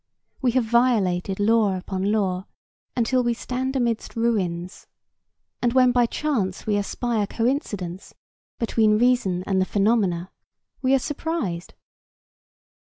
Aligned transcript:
We 0.41 0.53
have 0.53 0.63
violated 0.63 1.39
law 1.39 1.77
upon 1.77 2.11
law 2.11 2.47
until 2.95 3.21
we 3.23 3.35
stand 3.35 3.75
amidst 3.75 4.15
ruins, 4.15 4.87
and 5.61 5.73
when 5.73 5.91
by 5.91 6.07
chance 6.07 6.65
we 6.65 6.75
espy 6.75 7.21
a 7.21 7.27
coincidence 7.27 8.15
between 8.57 8.97
reason 8.97 9.43
and 9.45 9.61
the 9.61 9.65
phenomena, 9.65 10.31
we 10.81 10.95
are 10.95 10.97
surprised. 10.97 11.75